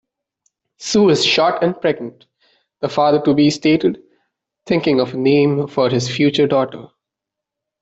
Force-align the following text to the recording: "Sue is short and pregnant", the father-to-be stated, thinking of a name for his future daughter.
"Sue 0.79 1.09
is 1.09 1.23
short 1.23 1.61
and 1.61 1.79
pregnant", 1.79 2.25
the 2.79 2.89
father-to-be 2.89 3.51
stated, 3.51 4.01
thinking 4.65 4.99
of 4.99 5.13
a 5.13 5.17
name 5.17 5.67
for 5.67 5.91
his 5.91 6.09
future 6.09 6.47
daughter. 6.47 6.87